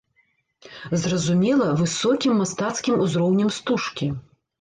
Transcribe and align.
Зразумела, 1.01 1.67
высокім 1.81 2.33
мастацкім 2.43 2.95
узроўнем 3.05 3.53
стужкі. 3.59 4.09